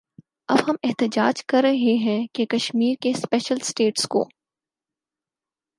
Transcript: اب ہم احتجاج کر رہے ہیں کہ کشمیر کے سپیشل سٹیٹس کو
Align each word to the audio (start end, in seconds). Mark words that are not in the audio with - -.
اب 0.47 0.57
ہم 0.67 0.75
احتجاج 0.83 1.43
کر 1.45 1.61
رہے 1.61 1.95
ہیں 1.97 2.27
کہ 2.33 2.45
کشمیر 2.45 2.95
کے 3.01 3.13
سپیشل 3.13 3.59
سٹیٹس 3.59 4.07
کو 4.07 4.23